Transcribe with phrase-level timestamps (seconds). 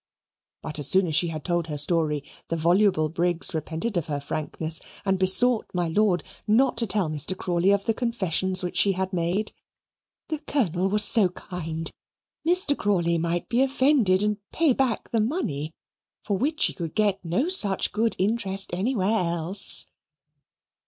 [0.63, 4.19] But as soon as she had told her story, the voluble Briggs repented of her
[4.19, 7.37] frankness and besought my lord not to tell Mr.
[7.37, 9.51] Crawley of the confessions which she had made.
[10.29, 11.91] "The Colonel was so kind
[12.47, 12.75] Mr.
[12.75, 15.71] Crawley might be offended and pay back the money,
[16.23, 19.85] for which she could get no such good interest anywhere else."